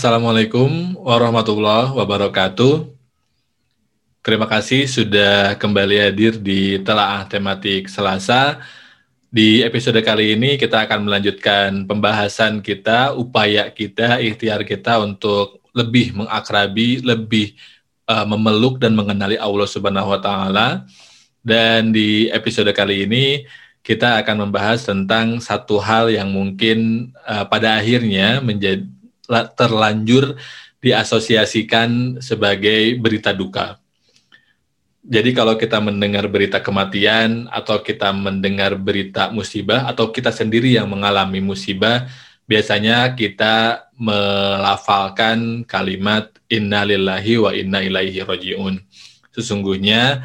Assalamualaikum 0.00 0.96
warahmatullahi 0.96 1.92
wabarakatuh. 1.92 2.88
Terima 4.24 4.48
kasih 4.48 4.88
sudah 4.88 5.60
kembali 5.60 6.00
hadir 6.00 6.40
di 6.40 6.80
Telaah 6.80 7.28
Tematik 7.28 7.84
Selasa. 7.84 8.64
Di 9.28 9.60
episode 9.60 10.00
kali 10.00 10.40
ini 10.40 10.56
kita 10.56 10.88
akan 10.88 11.04
melanjutkan 11.04 11.84
pembahasan 11.84 12.64
kita, 12.64 13.12
upaya 13.12 13.68
kita, 13.68 14.24
ikhtiar 14.24 14.64
kita 14.64 15.04
untuk 15.04 15.60
lebih 15.76 16.16
mengakrabi, 16.16 17.04
lebih 17.04 17.52
uh, 18.08 18.24
memeluk 18.24 18.80
dan 18.80 18.96
mengenali 18.96 19.36
Allah 19.36 19.68
Subhanahu 19.68 20.16
wa 20.16 20.20
taala. 20.24 20.88
Dan 21.44 21.92
di 21.92 22.32
episode 22.32 22.72
kali 22.72 23.04
ini 23.04 23.44
kita 23.84 24.16
akan 24.24 24.48
membahas 24.48 24.80
tentang 24.80 25.44
satu 25.44 25.76
hal 25.76 26.08
yang 26.08 26.32
mungkin 26.32 27.12
uh, 27.28 27.44
pada 27.44 27.76
akhirnya 27.76 28.40
menjadi 28.40 28.88
terlanjur 29.54 30.34
diasosiasikan 30.82 32.18
sebagai 32.18 32.98
berita 32.98 33.30
duka 33.30 33.80
jadi 35.00 35.32
kalau 35.32 35.56
kita 35.56 35.80
mendengar 35.80 36.28
berita 36.28 36.60
kematian 36.60 37.48
atau 37.48 37.80
kita 37.80 38.12
mendengar 38.12 38.76
berita 38.76 39.32
musibah 39.32 39.88
atau 39.88 40.12
kita 40.12 40.28
sendiri 40.28 40.76
yang 40.76 40.92
mengalami 40.92 41.40
musibah, 41.40 42.04
biasanya 42.44 43.16
kita 43.16 43.88
melafalkan 43.96 45.64
kalimat 45.64 46.28
innalillahi 46.52 47.34
wa 47.40 47.50
inna 47.56 47.80
ilaihi 47.80 48.20
rojiun. 48.20 48.76
Sesungguhnya 49.32 50.20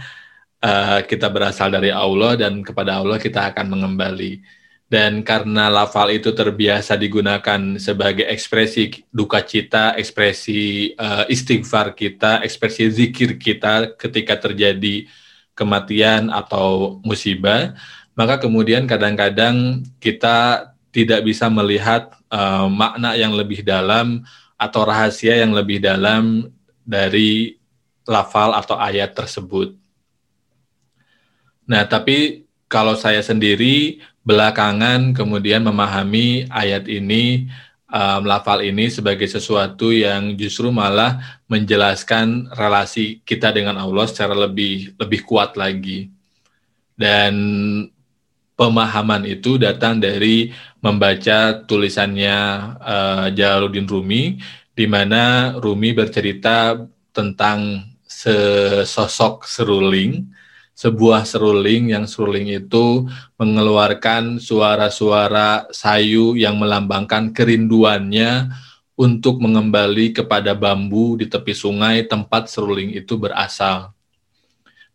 uh, 0.60 1.00
kita 1.08 1.32
berasal 1.32 1.72
dari 1.72 1.96
Allah 1.96 2.36
dan 2.36 2.60
kepada 2.60 3.00
Allah 3.00 3.16
kita 3.16 3.56
akan 3.56 3.80
mengembali 3.80 4.44
dan 4.86 5.26
karena 5.26 5.66
lafal 5.66 6.14
itu 6.14 6.30
terbiasa 6.30 6.94
digunakan 6.94 7.58
sebagai 7.82 8.30
ekspresi 8.30 9.10
duka 9.10 9.42
cita, 9.42 9.98
ekspresi 9.98 10.94
uh, 10.94 11.26
istighfar 11.26 11.98
kita, 11.98 12.46
ekspresi 12.46 12.94
zikir 12.94 13.42
kita 13.42 13.98
ketika 13.98 14.38
terjadi 14.38 15.10
kematian 15.58 16.30
atau 16.30 17.02
musibah, 17.02 17.74
maka 18.14 18.38
kemudian 18.38 18.86
kadang-kadang 18.86 19.82
kita 19.98 20.70
tidak 20.94 21.26
bisa 21.26 21.50
melihat 21.50 22.14
uh, 22.30 22.70
makna 22.70 23.18
yang 23.18 23.34
lebih 23.34 23.66
dalam 23.66 24.22
atau 24.56 24.86
rahasia 24.86 25.42
yang 25.42 25.52
lebih 25.52 25.82
dalam 25.82 26.48
dari 26.86 27.58
lafal 28.06 28.54
atau 28.54 28.78
ayat 28.78 29.18
tersebut. 29.18 29.74
Nah, 31.66 31.82
tapi 31.90 32.45
kalau 32.68 32.98
saya 32.98 33.22
sendiri 33.22 34.02
belakangan 34.26 35.14
kemudian 35.14 35.62
memahami 35.62 36.50
ayat 36.50 36.90
ini, 36.90 37.46
um, 37.90 38.26
lafal 38.26 38.66
ini 38.66 38.90
sebagai 38.90 39.30
sesuatu 39.30 39.94
yang 39.94 40.34
justru 40.34 40.74
malah 40.74 41.22
menjelaskan 41.46 42.50
relasi 42.58 43.22
kita 43.22 43.54
dengan 43.54 43.78
Allah 43.78 44.10
secara 44.10 44.34
lebih 44.34 44.98
lebih 44.98 45.22
kuat 45.24 45.54
lagi. 45.56 46.10
Dan 46.96 47.34
pemahaman 48.56 49.28
itu 49.28 49.60
datang 49.60 50.00
dari 50.00 50.50
membaca 50.80 51.62
tulisannya 51.68 52.38
uh, 52.80 53.28
Jalaluddin 53.30 53.86
Rumi, 53.86 54.40
di 54.74 54.86
mana 54.88 55.54
Rumi 55.60 55.92
bercerita 55.92 56.80
tentang 57.12 57.84
sesosok 58.04 59.44
seruling 59.44 60.28
sebuah 60.76 61.24
seruling 61.24 61.96
yang 61.96 62.04
seruling 62.04 62.52
itu 62.52 63.08
mengeluarkan 63.40 64.44
suara-suara 64.44 65.72
sayu 65.72 66.36
yang 66.36 66.60
melambangkan 66.60 67.32
kerinduannya 67.32 68.52
untuk 69.00 69.40
mengembali 69.40 70.12
kepada 70.12 70.52
bambu 70.52 71.16
di 71.16 71.32
tepi 71.32 71.56
sungai 71.56 72.04
tempat 72.04 72.52
seruling 72.52 72.92
itu 72.92 73.16
berasal. 73.16 73.96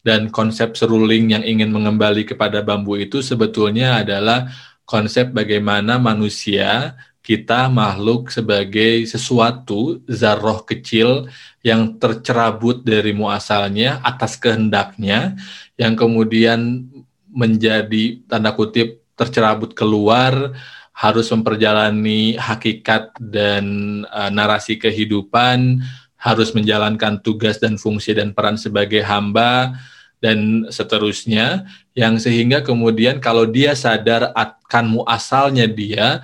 Dan 0.01 0.33
konsep 0.33 0.77
seruling 0.77 1.33
yang 1.33 1.45
ingin 1.45 1.69
mengembali 1.73 2.25
kepada 2.29 2.65
bambu 2.65 2.97
itu 2.97 3.21
sebetulnya 3.21 4.01
adalah 4.01 4.49
konsep 4.89 5.33
bagaimana 5.33 6.01
manusia 6.01 6.97
kita 7.31 7.71
makhluk 7.71 8.35
sebagai 8.35 9.07
sesuatu 9.07 10.03
zarroh 10.11 10.67
kecil 10.67 11.31
yang 11.63 11.95
tercerabut 11.95 12.83
dari 12.83 13.15
muasalnya 13.15 14.03
atas 14.03 14.35
kehendaknya 14.35 15.39
yang 15.79 15.95
kemudian 15.95 16.91
menjadi 17.31 18.19
tanda 18.27 18.51
kutip 18.51 19.07
tercerabut 19.15 19.79
keluar 19.79 20.59
harus 20.91 21.31
memperjalani 21.31 22.35
hakikat 22.35 23.15
dan 23.23 23.65
uh, 24.11 24.27
narasi 24.35 24.75
kehidupan 24.75 25.79
harus 26.19 26.51
menjalankan 26.51 27.23
tugas 27.23 27.63
dan 27.63 27.79
fungsi 27.79 28.11
dan 28.11 28.35
peran 28.35 28.59
sebagai 28.59 29.07
hamba 29.07 29.79
dan 30.19 30.67
seterusnya. 30.67 31.65
Yang 31.95 32.27
sehingga 32.29 32.61
kemudian 32.61 33.23
kalau 33.23 33.47
dia 33.47 33.73
sadar 33.79 34.35
akan 34.37 35.01
muasalnya 35.01 35.71
dia 35.71 36.21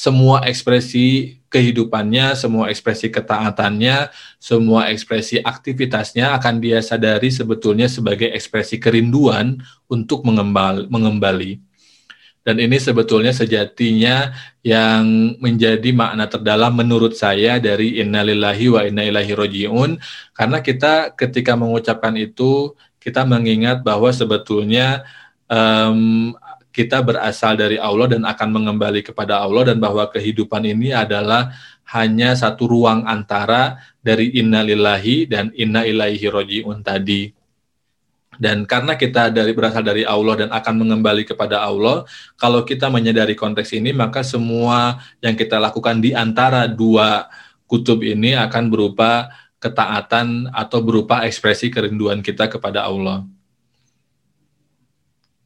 semua 0.00 0.40
ekspresi 0.48 1.36
kehidupannya, 1.52 2.32
semua 2.32 2.72
ekspresi 2.72 3.12
ketaatannya, 3.12 4.08
semua 4.40 4.88
ekspresi 4.88 5.44
aktivitasnya 5.44 6.32
akan 6.40 6.56
dia 6.56 6.80
sadari 6.80 7.28
sebetulnya 7.28 7.84
sebagai 7.84 8.32
ekspresi 8.32 8.80
kerinduan 8.80 9.60
untuk 9.92 10.24
mengembali. 10.24 10.88
mengembali. 10.88 11.52
Dan 12.40 12.56
ini 12.56 12.80
sebetulnya 12.80 13.36
sejatinya 13.36 14.32
yang 14.64 15.36
menjadi 15.44 15.92
makna 15.92 16.24
terdalam 16.24 16.72
menurut 16.72 17.12
saya 17.12 17.60
dari 17.60 18.00
innalillahi 18.00 18.66
wa 18.72 18.80
inna 18.88 19.04
ilaihi 19.04 19.36
roji'un. 19.36 20.00
Karena 20.32 20.64
kita 20.64 21.12
ketika 21.12 21.52
mengucapkan 21.52 22.16
itu, 22.16 22.72
kita 22.96 23.28
mengingat 23.28 23.84
bahwa 23.84 24.08
sebetulnya 24.08 25.04
um, 25.52 26.32
kita 26.70 27.02
berasal 27.02 27.58
dari 27.58 27.76
Allah 27.76 28.06
dan 28.06 28.22
akan 28.22 28.48
mengembali 28.54 29.02
kepada 29.02 29.42
Allah 29.42 29.74
dan 29.74 29.82
bahwa 29.82 30.06
kehidupan 30.06 30.62
ini 30.66 30.94
adalah 30.94 31.50
hanya 31.90 32.38
satu 32.38 32.70
ruang 32.70 33.02
antara 33.06 33.82
dari 33.98 34.30
innalillahi 34.38 35.26
dan 35.26 35.50
inna 35.58 35.82
ilaihi 35.82 36.30
roji'un 36.30 36.78
tadi. 36.86 37.34
Dan 38.40 38.64
karena 38.64 38.96
kita 38.96 39.28
dari 39.28 39.52
berasal 39.52 39.84
dari 39.84 40.06
Allah 40.06 40.46
dan 40.46 40.50
akan 40.54 40.74
mengembali 40.80 41.28
kepada 41.28 41.60
Allah, 41.60 42.08
kalau 42.40 42.64
kita 42.64 42.88
menyadari 42.88 43.36
konteks 43.36 43.76
ini, 43.76 43.92
maka 43.92 44.24
semua 44.24 44.96
yang 45.20 45.36
kita 45.36 45.60
lakukan 45.60 46.00
di 46.00 46.16
antara 46.16 46.64
dua 46.64 47.28
kutub 47.68 48.00
ini 48.00 48.32
akan 48.38 48.72
berupa 48.72 49.28
ketaatan 49.60 50.48
atau 50.56 50.80
berupa 50.80 51.20
ekspresi 51.28 51.68
kerinduan 51.68 52.24
kita 52.24 52.48
kepada 52.48 52.88
Allah. 52.88 53.28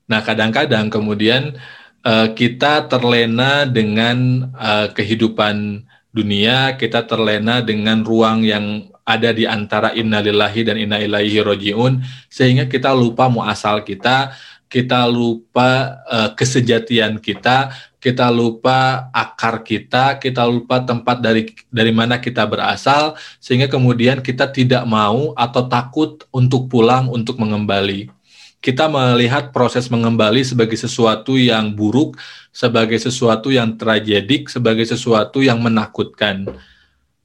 Nah, 0.05 0.21
kadang-kadang 0.21 0.93
kemudian 0.93 1.57
uh, 2.05 2.29
kita 2.37 2.87
terlena 2.93 3.65
dengan 3.65 4.51
uh, 4.53 4.93
kehidupan 4.93 5.87
dunia, 6.15 6.77
kita 6.77 7.09
terlena 7.09 7.65
dengan 7.65 8.05
ruang 8.05 8.45
yang 8.45 8.93
ada 9.05 9.37
di 9.37 9.45
antara 9.45 9.93
innalillahi 9.93 10.61
dan 10.65 10.77
inna 10.81 10.97
ilaihi 10.97 11.45
rojiun 11.45 12.01
sehingga 12.33 12.65
kita 12.65 12.93
lupa 12.97 13.29
muasal 13.29 13.85
kita, 13.85 14.33
kita 14.69 15.05
lupa 15.09 16.01
uh, 16.09 16.31
kesejatian 16.33 17.21
kita, 17.21 17.69
kita 18.01 18.33
lupa 18.33 19.09
akar 19.13 19.61
kita, 19.61 20.17
kita 20.21 20.45
lupa 20.49 20.81
tempat 20.81 21.21
dari 21.21 21.53
dari 21.69 21.93
mana 21.93 22.17
kita 22.21 22.49
berasal 22.49 23.17
sehingga 23.41 23.69
kemudian 23.69 24.25
kita 24.25 24.49
tidak 24.49 24.85
mau 24.89 25.37
atau 25.37 25.69
takut 25.69 26.25
untuk 26.33 26.69
pulang 26.73 27.09
untuk 27.13 27.37
mengembali 27.41 28.24
kita 28.65 28.89
melihat 28.89 29.53
proses 29.53 29.93
mengembali 29.93 30.41
sebagai 30.41 30.81
sesuatu 30.81 31.37
yang 31.37 31.77
buruk, 31.77 32.17
sebagai 32.49 32.97
sesuatu 32.97 33.53
yang 33.53 33.77
tragedik, 33.77 34.49
sebagai 34.49 34.89
sesuatu 34.89 35.45
yang 35.45 35.61
menakutkan. 35.61 36.49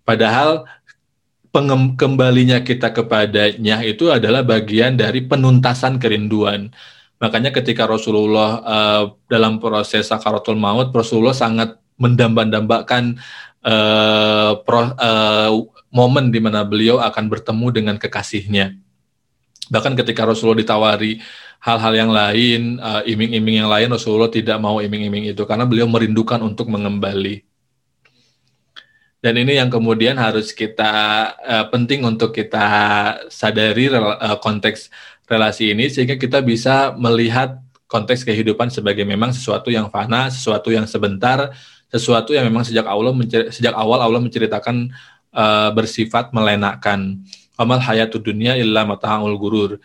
Padahal 0.04 0.68
pengembalinya 1.56 2.60
kita 2.60 2.92
kepadanya 2.92 3.80
itu 3.88 4.12
adalah 4.12 4.44
bagian 4.44 5.00
dari 5.00 5.24
penuntasan 5.24 5.96
kerinduan. 5.96 6.76
Makanya 7.24 7.56
ketika 7.56 7.88
Rasulullah 7.88 8.60
uh, 8.60 9.04
dalam 9.32 9.64
proses 9.64 10.12
sakaratul 10.12 10.60
maut, 10.60 10.92
Rasulullah 10.92 11.32
sangat 11.32 11.80
mendambakan 11.96 13.16
uh, 13.64 14.60
pro, 14.60 14.92
uh, 14.92 15.52
momen 15.88 16.36
di 16.36 16.44
mana 16.44 16.68
beliau 16.68 17.00
akan 17.00 17.32
bertemu 17.32 17.68
dengan 17.72 17.96
kekasihnya 17.96 18.89
Bahkan 19.69 19.94
ketika 20.01 20.25
Rasulullah 20.25 20.62
ditawari 20.62 21.21
hal-hal 21.62 21.94
yang 21.94 22.12
lain, 22.12 22.81
uh, 22.81 23.06
iming-iming 23.06 23.66
yang 23.66 23.69
lain, 23.69 23.94
Rasulullah 23.94 24.30
tidak 24.30 24.57
mau 24.57 24.81
iming-iming 24.81 25.30
itu 25.30 25.45
karena 25.45 25.69
beliau 25.69 25.86
merindukan 25.86 26.42
untuk 26.42 26.68
mengembali. 26.74 27.45
Dan 29.19 29.36
ini 29.36 29.60
yang 29.60 29.68
kemudian 29.68 30.16
harus 30.16 30.56
kita 30.56 30.92
uh, 31.44 31.66
penting 31.68 32.07
untuk 32.07 32.31
kita 32.31 32.66
sadari 33.27 33.92
uh, 33.92 34.39
konteks 34.39 34.88
relasi 35.27 35.75
ini 35.75 35.92
sehingga 35.92 36.16
kita 36.16 36.39
bisa 36.39 36.95
melihat 36.95 37.60
konteks 37.92 38.24
kehidupan 38.24 38.71
sebagai 38.71 39.04
memang 39.04 39.36
sesuatu 39.36 39.68
yang 39.69 39.92
fana, 39.92 40.31
sesuatu 40.31 40.71
yang 40.71 40.88
sebentar, 40.88 41.51
sesuatu 41.92 42.31
yang 42.31 42.48
memang 42.48 42.63
sejak 42.63 42.88
Allah 42.88 43.12
sejak 43.51 43.75
awal 43.75 44.00
Allah 44.00 44.21
menceritakan 44.24 44.94
uh, 45.36 45.69
bersifat 45.75 46.31
melenakan. 46.31 47.19
Amal 47.60 47.84
hayatud 47.84 48.24
dunia 48.24 48.56
illa 48.56 48.88
mata'ul 48.88 49.36
gurur. 49.36 49.84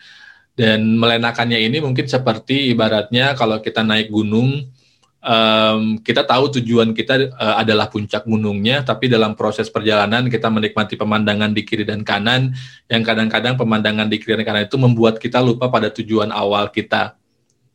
Dan 0.55 0.95
melenakannya 0.95 1.59
ini 1.59 1.83
mungkin 1.83 2.07
seperti 2.07 2.71
ibaratnya 2.71 3.35
kalau 3.35 3.59
kita 3.59 3.83
naik 3.83 4.07
gunung, 4.07 4.71
um, 5.19 5.99
kita 5.99 6.23
tahu 6.23 6.55
tujuan 6.61 6.95
kita 6.95 7.35
uh, 7.35 7.59
adalah 7.59 7.91
puncak 7.91 8.23
gunungnya, 8.23 8.79
tapi 8.87 9.11
dalam 9.11 9.35
proses 9.35 9.67
perjalanan 9.67 10.31
kita 10.31 10.47
menikmati 10.47 10.95
pemandangan 10.95 11.51
di 11.51 11.67
kiri 11.67 11.83
dan 11.83 12.07
kanan, 12.07 12.55
yang 12.87 13.03
kadang-kadang 13.03 13.59
pemandangan 13.59 14.07
di 14.07 14.15
kiri 14.15 14.39
dan 14.39 14.45
kanan 14.47 14.63
itu 14.69 14.79
membuat 14.79 15.19
kita 15.19 15.43
lupa 15.43 15.67
pada 15.67 15.91
tujuan 15.91 16.31
awal 16.31 16.71
kita 16.71 17.19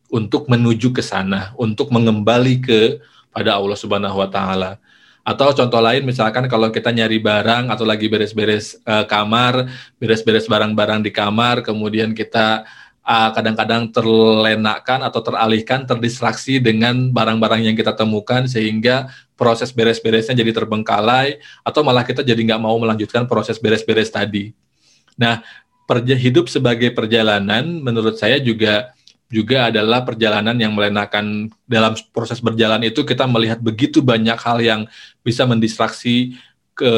untuk 0.09 0.49
menuju 0.49 0.89
ke 0.89 1.05
sana, 1.05 1.53
untuk 1.53 1.93
mengembali 1.93 2.55
ke 2.65 2.79
pada 3.29 3.61
Allah 3.61 3.77
Subhanahu 3.77 4.17
wa 4.17 4.27
taala. 4.27 4.81
Atau 5.21 5.53
contoh 5.53 5.81
lain 5.81 6.01
misalkan 6.01 6.49
kalau 6.49 6.73
kita 6.73 6.89
nyari 6.89 7.21
barang 7.21 7.69
atau 7.69 7.85
lagi 7.85 8.09
beres-beres 8.09 8.81
uh, 8.89 9.05
kamar, 9.05 9.69
beres-beres 10.01 10.49
barang-barang 10.49 11.05
di 11.05 11.13
kamar, 11.13 11.61
kemudian 11.61 12.17
kita 12.17 12.65
eh, 13.01 13.29
kadang-kadang 13.33 13.89
terlenakkan 13.93 15.01
atau 15.05 15.21
teralihkan, 15.21 15.85
terdistraksi 15.85 16.57
dengan 16.57 17.13
barang-barang 17.13 17.69
yang 17.69 17.77
kita 17.77 17.93
temukan 17.93 18.49
sehingga 18.49 19.09
proses 19.37 19.73
beres-beresnya 19.73 20.37
jadi 20.37 20.53
terbengkalai 20.53 21.41
atau 21.65 21.81
malah 21.81 22.05
kita 22.05 22.21
jadi 22.21 22.37
nggak 22.37 22.61
mau 22.61 22.77
melanjutkan 22.77 23.25
proses 23.25 23.57
beres-beres 23.57 24.09
tadi. 24.13 24.53
Nah, 25.17 25.41
hidup 25.99 26.47
sebagai 26.47 26.93
perjalanan 26.95 27.67
menurut 27.67 28.15
saya 28.15 28.39
juga 28.39 28.95
juga 29.31 29.71
adalah 29.71 30.03
perjalanan 30.03 30.53
yang 30.59 30.75
melenakan 30.75 31.47
dalam 31.63 31.95
proses 32.11 32.43
berjalan 32.43 32.83
itu 32.83 33.07
kita 33.07 33.23
melihat 33.23 33.63
begitu 33.63 34.03
banyak 34.03 34.35
hal 34.35 34.59
yang 34.59 34.81
bisa 35.23 35.47
mendistraksi 35.47 36.35
ke 36.75 36.93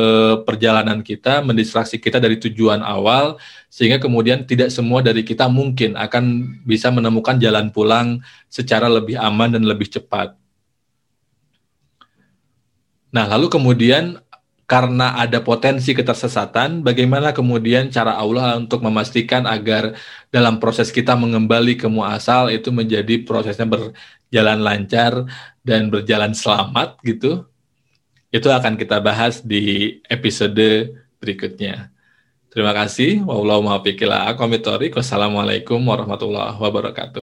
perjalanan 0.47 1.03
kita, 1.03 1.43
mendistraksi 1.43 1.99
kita 1.99 2.15
dari 2.15 2.39
tujuan 2.39 2.79
awal, 2.79 3.35
sehingga 3.67 3.99
kemudian 3.99 4.47
tidak 4.47 4.71
semua 4.71 5.03
dari 5.03 5.27
kita 5.27 5.51
mungkin 5.51 5.99
akan 5.99 6.55
bisa 6.63 6.87
menemukan 6.87 7.35
jalan 7.35 7.67
pulang 7.67 8.23
secara 8.47 8.87
lebih 8.87 9.19
aman 9.19 9.59
dan 9.59 9.67
lebih 9.67 9.91
cepat. 9.91 10.39
Nah, 13.11 13.27
lalu 13.27 13.51
kemudian 13.51 14.22
karena 14.73 15.13
ada 15.21 15.37
potensi 15.45 15.93
ketersesatan, 15.93 16.81
bagaimana 16.81 17.29
kemudian 17.29 17.93
cara 17.93 18.17
Allah 18.17 18.57
untuk 18.57 18.81
memastikan 18.81 19.45
agar 19.45 19.93
dalam 20.33 20.57
proses 20.57 20.89
kita 20.89 21.13
mengembali 21.13 21.77
ke 21.77 21.85
muasal 21.85 22.49
itu 22.49 22.73
menjadi 22.73 23.21
prosesnya 23.21 23.69
berjalan 23.69 24.65
lancar 24.65 25.29
dan 25.61 25.93
berjalan 25.93 26.33
selamat 26.33 26.97
gitu? 27.05 27.45
Itu 28.33 28.49
akan 28.49 28.73
kita 28.73 28.97
bahas 28.97 29.45
di 29.45 30.01
episode 30.09 30.97
berikutnya. 31.21 31.93
Terima 32.49 32.73
kasih. 32.73 33.21
Wassalamualaikum 33.29 35.85
warahmatullahi 35.85 36.57
wabarakatuh. 36.57 37.22